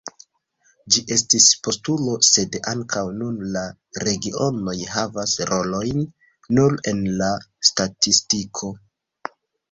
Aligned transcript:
Ĝi 0.93 1.01
estis 1.15 1.47
postulo, 1.65 2.13
sed 2.27 2.55
ankaŭ 2.71 3.03
nun 3.17 3.35
la 3.57 3.61
regionoj 4.07 4.75
havas 4.93 5.35
rolojn 5.49 6.01
nur 6.61 6.79
en 6.93 7.03
la 7.19 7.29
statistiko. 7.71 8.71